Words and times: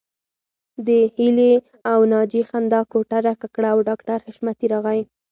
د 0.85 0.89
هيلې 1.17 1.53
او 1.91 1.99
ناجيې 2.13 2.41
خندا 2.49 2.81
کوټه 2.91 3.17
ډکه 3.25 3.47
کړه 3.55 3.67
او 3.73 3.79
ډاکټر 3.89 4.17
حشمتي 4.27 4.65
راغی 4.73 5.01